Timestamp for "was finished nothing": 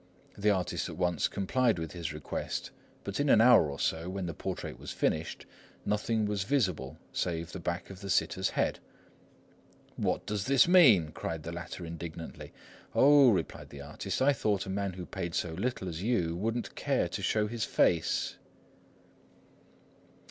4.79-6.25